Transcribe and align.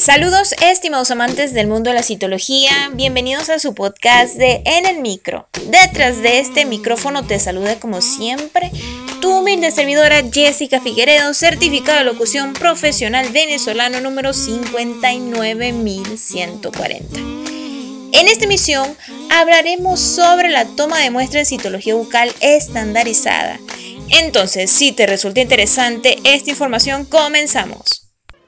Saludos 0.00 0.54
estimados 0.62 1.10
amantes 1.10 1.52
del 1.52 1.66
mundo 1.66 1.90
de 1.90 1.96
la 1.96 2.02
citología, 2.02 2.70
bienvenidos 2.94 3.50
a 3.50 3.58
su 3.58 3.74
podcast 3.74 4.36
de 4.36 4.62
En 4.64 4.86
el 4.86 5.02
Micro. 5.02 5.46
Detrás 5.66 6.22
de 6.22 6.38
este 6.38 6.64
micrófono 6.64 7.26
te 7.26 7.38
saluda 7.38 7.78
como 7.78 8.00
siempre 8.00 8.72
tu 9.20 9.30
humilde 9.30 9.70
servidora 9.70 10.22
Jessica 10.32 10.80
Figueredo, 10.80 11.34
certificado 11.34 11.98
de 11.98 12.04
locución 12.04 12.54
profesional 12.54 13.28
venezolano 13.28 14.00
número 14.00 14.32
59140. 14.32 17.20
En 18.18 18.26
esta 18.26 18.46
emisión 18.46 18.96
hablaremos 19.28 20.00
sobre 20.00 20.48
la 20.48 20.64
toma 20.64 20.98
de 21.00 21.10
muestra 21.10 21.40
en 21.40 21.46
citología 21.46 21.94
bucal 21.94 22.32
estandarizada. 22.40 23.60
Entonces, 24.08 24.70
si 24.70 24.92
te 24.92 25.06
resulta 25.06 25.42
interesante 25.42 26.16
esta 26.24 26.48
información, 26.48 27.04
comenzamos. 27.04 27.99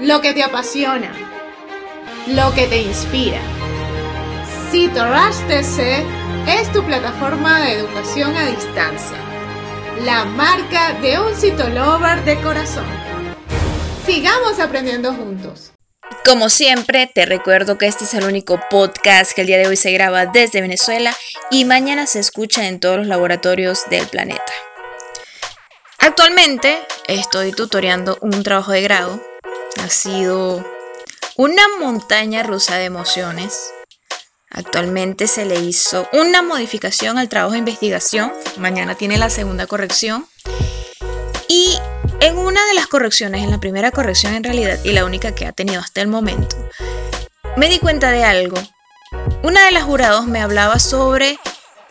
lo 0.00 0.20
que 0.20 0.32
te 0.32 0.42
apasiona, 0.42 1.12
lo 2.26 2.52
que 2.54 2.66
te 2.66 2.82
inspira. 2.82 3.40
CITORASH 4.70 5.46
TC 5.46 6.04
es 6.48 6.72
tu 6.72 6.82
plataforma 6.84 7.60
de 7.60 7.74
educación 7.74 8.36
a 8.36 8.46
distancia, 8.46 9.16
la 10.04 10.24
marca 10.24 10.94
de 10.94 11.18
un 11.20 11.34
citolover 11.34 12.24
de 12.24 12.40
corazón. 12.40 12.86
Sigamos 14.04 14.58
aprendiendo 14.58 15.12
juntos. 15.12 15.70
Como 16.26 16.48
siempre, 16.48 17.10
te 17.12 17.24
recuerdo 17.24 17.78
que 17.78 17.86
este 17.86 18.04
es 18.04 18.14
el 18.14 18.24
único 18.24 18.60
podcast 18.70 19.32
que 19.32 19.42
el 19.42 19.46
día 19.46 19.58
de 19.58 19.68
hoy 19.68 19.76
se 19.76 19.92
graba 19.92 20.26
desde 20.26 20.60
Venezuela 20.60 21.14
y 21.50 21.64
mañana 21.64 22.06
se 22.06 22.18
escucha 22.18 22.66
en 22.66 22.80
todos 22.80 22.98
los 22.98 23.06
laboratorios 23.06 23.82
del 23.90 24.06
planeta. 24.08 24.52
Actualmente 25.98 26.78
estoy 27.06 27.52
tutoreando 27.52 28.18
un 28.20 28.42
trabajo 28.42 28.72
de 28.72 28.82
grado 28.82 29.33
ha 29.82 29.88
sido 29.88 30.64
una 31.36 31.62
montaña 31.80 32.42
rusa 32.42 32.76
de 32.76 32.84
emociones. 32.84 33.72
Actualmente 34.50 35.26
se 35.26 35.44
le 35.44 35.56
hizo 35.60 36.08
una 36.12 36.42
modificación 36.42 37.18
al 37.18 37.28
trabajo 37.28 37.52
de 37.52 37.58
investigación. 37.58 38.32
Mañana 38.56 38.94
tiene 38.94 39.18
la 39.18 39.30
segunda 39.30 39.66
corrección. 39.66 40.26
Y 41.48 41.78
en 42.20 42.38
una 42.38 42.64
de 42.66 42.74
las 42.74 42.86
correcciones, 42.86 43.42
en 43.42 43.50
la 43.50 43.58
primera 43.58 43.90
corrección 43.90 44.34
en 44.34 44.44
realidad, 44.44 44.78
y 44.84 44.92
la 44.92 45.04
única 45.04 45.34
que 45.34 45.46
ha 45.46 45.52
tenido 45.52 45.80
hasta 45.80 46.00
el 46.00 46.08
momento, 46.08 46.56
me 47.56 47.68
di 47.68 47.78
cuenta 47.78 48.10
de 48.10 48.24
algo. 48.24 48.56
Una 49.42 49.64
de 49.64 49.72
las 49.72 49.84
jurados 49.84 50.26
me 50.26 50.40
hablaba 50.40 50.78
sobre 50.78 51.38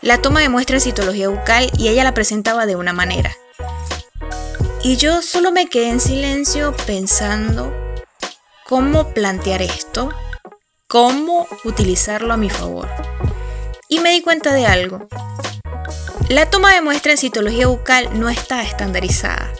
la 0.00 0.20
toma 0.20 0.40
de 0.40 0.48
muestra 0.48 0.76
en 0.76 0.80
citología 0.80 1.28
bucal 1.28 1.70
y 1.78 1.88
ella 1.88 2.04
la 2.04 2.14
presentaba 2.14 2.66
de 2.66 2.76
una 2.76 2.92
manera. 2.92 3.30
Y 4.86 4.98
yo 4.98 5.22
solo 5.22 5.50
me 5.50 5.68
quedé 5.68 5.88
en 5.88 5.98
silencio 5.98 6.76
pensando 6.86 7.72
cómo 8.66 9.14
plantear 9.14 9.62
esto, 9.62 10.10
cómo 10.88 11.48
utilizarlo 11.64 12.34
a 12.34 12.36
mi 12.36 12.50
favor. 12.50 12.90
Y 13.88 14.00
me 14.00 14.10
di 14.10 14.20
cuenta 14.20 14.52
de 14.52 14.66
algo. 14.66 15.08
La 16.28 16.50
toma 16.50 16.74
de 16.74 16.82
muestra 16.82 17.12
en 17.12 17.16
citología 17.16 17.66
bucal 17.66 18.20
no 18.20 18.28
está 18.28 18.62
estandarizada. 18.62 19.50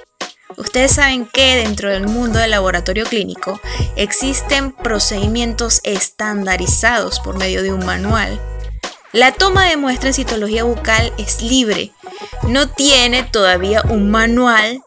Ustedes 0.59 0.93
saben 0.93 1.25
que 1.25 1.57
dentro 1.57 1.89
del 1.89 2.07
mundo 2.07 2.39
del 2.39 2.51
laboratorio 2.51 3.07
clínico 3.07 3.59
existen 3.97 4.73
procedimientos 4.73 5.81
estandarizados 5.85 7.21
por 7.21 7.39
medio 7.39 7.63
de 7.63 7.73
un 7.73 7.87
manual. 7.87 8.39
La 9.13 9.33
toma 9.33 9.65
de 9.65 9.79
muestra 9.79 10.11
en 10.11 10.15
citología 10.15 10.65
bucal 10.65 11.15
es 11.17 11.41
libre 11.41 11.93
no 12.49 12.69
tiene 12.69 13.23
todavía 13.23 13.83
un 13.89 14.11
manual 14.11 14.83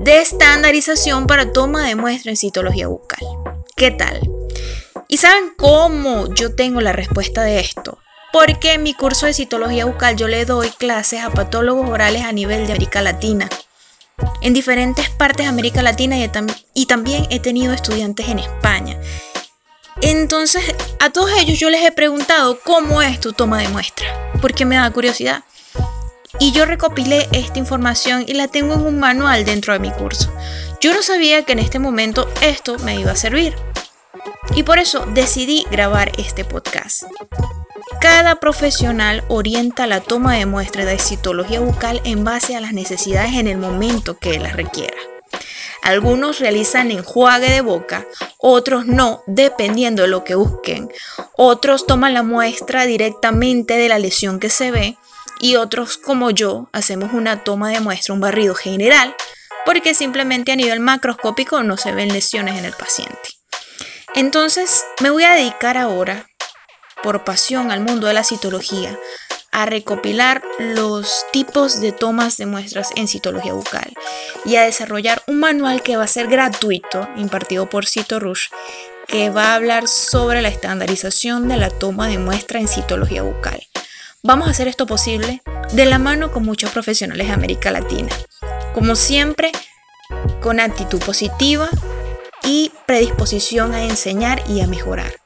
de 0.00 0.20
estandarización 0.20 1.26
para 1.26 1.52
toma 1.52 1.86
de 1.86 1.94
muestra 1.94 2.30
en 2.30 2.36
citología 2.36 2.88
bucal. 2.88 3.20
¿Qué 3.76 3.90
tal? 3.90 4.20
¿Y 5.08 5.18
saben 5.18 5.52
cómo 5.56 6.32
yo 6.34 6.54
tengo 6.54 6.80
la 6.80 6.92
respuesta 6.92 7.42
de 7.42 7.60
esto? 7.60 7.98
Porque 8.32 8.74
en 8.74 8.82
mi 8.82 8.94
curso 8.94 9.26
de 9.26 9.34
citología 9.34 9.84
bucal 9.84 10.16
yo 10.16 10.28
le 10.28 10.44
doy 10.44 10.70
clases 10.70 11.22
a 11.22 11.30
patólogos 11.30 11.88
orales 11.88 12.22
a 12.22 12.32
nivel 12.32 12.66
de 12.66 12.72
América 12.72 13.02
Latina. 13.02 13.48
En 14.40 14.54
diferentes 14.54 15.10
partes 15.10 15.44
de 15.44 15.50
América 15.50 15.82
Latina 15.82 16.16
y, 16.18 16.30
y 16.74 16.86
también 16.86 17.26
he 17.30 17.38
tenido 17.38 17.72
estudiantes 17.72 18.28
en 18.28 18.38
España. 18.38 18.98
Entonces, 20.00 20.62
a 21.00 21.10
todos 21.10 21.30
ellos 21.38 21.58
yo 21.58 21.70
les 21.70 21.82
he 21.84 21.92
preguntado 21.92 22.60
cómo 22.60 23.00
es 23.00 23.18
tu 23.20 23.32
toma 23.32 23.60
de 23.60 23.68
muestra, 23.68 24.32
porque 24.42 24.64
me 24.66 24.76
da 24.76 24.90
curiosidad. 24.90 25.44
Y 26.38 26.52
yo 26.52 26.66
recopilé 26.66 27.28
esta 27.32 27.58
información 27.58 28.24
y 28.26 28.34
la 28.34 28.48
tengo 28.48 28.74
en 28.74 28.82
un 28.82 28.98
manual 28.98 29.44
dentro 29.44 29.72
de 29.72 29.78
mi 29.78 29.90
curso. 29.90 30.32
Yo 30.80 30.92
no 30.92 31.02
sabía 31.02 31.44
que 31.44 31.52
en 31.52 31.58
este 31.58 31.78
momento 31.78 32.28
esto 32.42 32.78
me 32.80 32.98
iba 32.98 33.12
a 33.12 33.16
servir. 33.16 33.54
Y 34.54 34.62
por 34.62 34.78
eso 34.78 35.06
decidí 35.06 35.66
grabar 35.70 36.12
este 36.18 36.44
podcast. 36.44 37.04
Cada 38.00 38.36
profesional 38.36 39.24
orienta 39.28 39.86
la 39.86 40.00
toma 40.00 40.34
de 40.34 40.46
muestra 40.46 40.84
de 40.84 40.98
citología 40.98 41.60
bucal 41.60 42.00
en 42.04 42.24
base 42.24 42.54
a 42.54 42.60
las 42.60 42.72
necesidades 42.72 43.34
en 43.34 43.48
el 43.48 43.58
momento 43.58 44.18
que 44.18 44.38
las 44.38 44.54
requiera. 44.54 44.96
Algunos 45.82 46.40
realizan 46.40 46.90
enjuague 46.90 47.50
de 47.50 47.60
boca, 47.60 48.06
otros 48.38 48.86
no, 48.86 49.22
dependiendo 49.26 50.02
de 50.02 50.08
lo 50.08 50.24
que 50.24 50.34
busquen. 50.34 50.90
Otros 51.36 51.86
toman 51.86 52.12
la 52.12 52.22
muestra 52.22 52.86
directamente 52.86 53.76
de 53.76 53.88
la 53.88 53.98
lesión 53.98 54.40
que 54.40 54.50
se 54.50 54.70
ve 54.70 54.98
y 55.40 55.56
otros 55.56 55.98
como 55.98 56.30
yo 56.30 56.68
hacemos 56.72 57.12
una 57.12 57.44
toma 57.44 57.70
de 57.70 57.80
muestra, 57.80 58.14
un 58.14 58.20
barrido 58.20 58.54
general, 58.54 59.14
porque 59.64 59.94
simplemente 59.94 60.52
a 60.52 60.56
nivel 60.56 60.80
macroscópico 60.80 61.62
no 61.62 61.76
se 61.76 61.92
ven 61.92 62.12
lesiones 62.12 62.58
en 62.58 62.64
el 62.64 62.72
paciente. 62.72 63.18
Entonces 64.14 64.84
me 65.02 65.10
voy 65.10 65.24
a 65.24 65.32
dedicar 65.32 65.76
ahora, 65.76 66.26
por 67.02 67.24
pasión 67.24 67.70
al 67.70 67.80
mundo 67.80 68.06
de 68.06 68.14
la 68.14 68.24
citología, 68.24 68.98
a 69.52 69.64
recopilar 69.64 70.42
los 70.58 71.24
tipos 71.32 71.80
de 71.80 71.92
tomas 71.92 72.36
de 72.36 72.46
muestras 72.46 72.90
en 72.94 73.08
citología 73.08 73.54
bucal 73.54 73.92
y 74.44 74.56
a 74.56 74.62
desarrollar 74.62 75.22
un 75.26 75.40
manual 75.40 75.82
que 75.82 75.96
va 75.96 76.04
a 76.04 76.08
ser 76.08 76.28
gratuito, 76.28 77.08
impartido 77.16 77.68
por 77.68 77.86
CitoRush, 77.86 78.48
que 79.06 79.30
va 79.30 79.52
a 79.52 79.54
hablar 79.54 79.88
sobre 79.88 80.42
la 80.42 80.48
estandarización 80.48 81.48
de 81.48 81.56
la 81.56 81.70
toma 81.70 82.08
de 82.08 82.18
muestra 82.18 82.60
en 82.60 82.68
citología 82.68 83.22
bucal. 83.22 83.65
Vamos 84.26 84.48
a 84.48 84.50
hacer 84.50 84.66
esto 84.66 84.86
posible 84.86 85.40
de 85.72 85.84
la 85.84 86.00
mano 86.00 86.32
con 86.32 86.42
muchos 86.42 86.72
profesionales 86.72 87.28
de 87.28 87.32
América 87.32 87.70
Latina. 87.70 88.08
Como 88.74 88.96
siempre, 88.96 89.52
con 90.42 90.58
actitud 90.58 90.98
positiva 90.98 91.68
y 92.42 92.72
predisposición 92.88 93.72
a 93.72 93.84
enseñar 93.84 94.42
y 94.48 94.62
a 94.62 94.66
mejorar. 94.66 95.20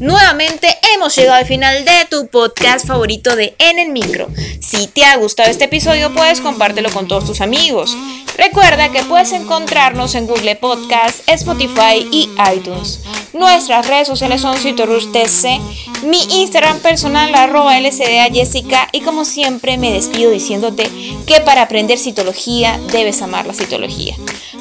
Nuevamente 0.00 0.66
hemos 0.94 1.14
llegado 1.14 1.36
al 1.36 1.44
final 1.44 1.84
de 1.84 2.06
tu 2.08 2.28
podcast 2.28 2.86
favorito 2.86 3.36
de 3.36 3.54
En 3.58 3.78
el 3.78 3.90
Micro. 3.90 4.28
Si 4.62 4.86
te 4.86 5.04
ha 5.04 5.18
gustado 5.18 5.50
este 5.50 5.66
episodio, 5.66 6.14
puedes 6.14 6.40
compártelo 6.40 6.90
con 6.90 7.06
todos 7.06 7.26
tus 7.26 7.42
amigos. 7.42 7.94
Recuerda 8.38 8.90
que 8.90 9.02
puedes 9.02 9.32
encontrarnos 9.32 10.14
en 10.14 10.26
Google 10.26 10.56
Podcast, 10.56 11.20
Spotify 11.28 12.08
y 12.10 12.30
iTunes. 12.54 13.00
Nuestras 13.32 13.86
redes 13.86 14.08
sociales 14.08 14.40
son 14.40 14.56
TC, 14.56 15.60
mi 16.04 16.22
Instagram 16.30 16.80
personal 16.80 17.34
arroba 17.34 17.78
LCDA 17.78 18.26
Jessica 18.32 18.88
y 18.92 19.00
como 19.00 19.24
siempre 19.24 19.76
me 19.76 19.92
despido 19.92 20.30
diciéndote 20.30 20.90
que 21.26 21.40
para 21.40 21.62
aprender 21.62 21.98
citología 21.98 22.80
debes 22.90 23.20
amar 23.20 23.46
la 23.46 23.52
citología. 23.52 24.16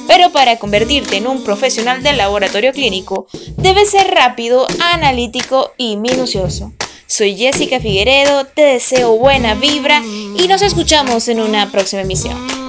Pero 0.08 0.32
para 0.32 0.60
convertirte 0.60 1.18
en 1.18 1.28
un 1.28 1.44
profesional 1.44 2.04
del 2.04 2.18
laboratorio 2.18 2.74
clínico, 2.74 3.28
debes 3.58 3.92
ser 3.92 4.08
rápido, 4.08 4.68
analítico 4.80 5.74
y 5.78 5.96
minucioso. 5.96 6.74
Soy 7.08 7.38
Jessica 7.38 7.80
Figueredo, 7.80 8.46
te 8.46 8.64
deseo 8.64 9.16
buena 9.16 9.54
vibra 9.56 10.02
y 10.38 10.48
nos 10.48 10.62
escuchamos 10.62 11.30
en 11.30 11.40
una 11.40 11.72
próxima 11.72 12.02
emisión. 12.02 12.67